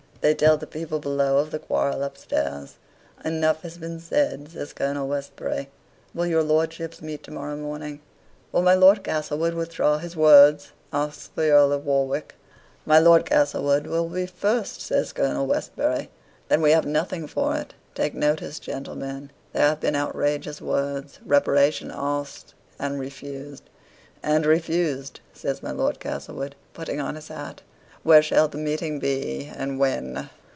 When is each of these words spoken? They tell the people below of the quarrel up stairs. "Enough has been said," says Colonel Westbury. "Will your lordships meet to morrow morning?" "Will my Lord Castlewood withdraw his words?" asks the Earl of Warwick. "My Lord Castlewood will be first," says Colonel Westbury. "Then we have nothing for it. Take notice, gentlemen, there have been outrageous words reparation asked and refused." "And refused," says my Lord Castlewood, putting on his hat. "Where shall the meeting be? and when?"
They 0.23 0.35
tell 0.35 0.55
the 0.55 0.67
people 0.67 0.99
below 0.99 1.39
of 1.39 1.49
the 1.49 1.57
quarrel 1.57 2.03
up 2.03 2.15
stairs. 2.15 2.75
"Enough 3.25 3.63
has 3.63 3.79
been 3.79 3.99
said," 3.99 4.49
says 4.51 4.71
Colonel 4.71 5.07
Westbury. 5.07 5.69
"Will 6.13 6.27
your 6.27 6.43
lordships 6.43 7.01
meet 7.01 7.23
to 7.23 7.31
morrow 7.31 7.55
morning?" 7.55 8.01
"Will 8.51 8.61
my 8.61 8.75
Lord 8.75 9.03
Castlewood 9.03 9.55
withdraw 9.55 9.97
his 9.97 10.15
words?" 10.15 10.73
asks 10.93 11.27
the 11.33 11.49
Earl 11.49 11.73
of 11.73 11.87
Warwick. 11.87 12.35
"My 12.85 12.99
Lord 12.99 13.25
Castlewood 13.25 13.87
will 13.87 14.09
be 14.09 14.27
first," 14.27 14.79
says 14.81 15.11
Colonel 15.11 15.47
Westbury. 15.47 16.11
"Then 16.49 16.61
we 16.61 16.69
have 16.69 16.85
nothing 16.85 17.25
for 17.25 17.55
it. 17.55 17.73
Take 17.95 18.13
notice, 18.13 18.59
gentlemen, 18.59 19.31
there 19.53 19.69
have 19.69 19.79
been 19.79 19.95
outrageous 19.95 20.61
words 20.61 21.17
reparation 21.25 21.89
asked 21.91 22.53
and 22.77 22.99
refused." 22.99 23.63
"And 24.21 24.45
refused," 24.45 25.19
says 25.33 25.63
my 25.63 25.71
Lord 25.71 25.99
Castlewood, 25.99 26.55
putting 26.75 27.01
on 27.01 27.15
his 27.15 27.29
hat. 27.29 27.63
"Where 28.03 28.23
shall 28.23 28.47
the 28.47 28.57
meeting 28.57 28.97
be? 28.97 29.51
and 29.55 29.77
when?" 29.77 30.31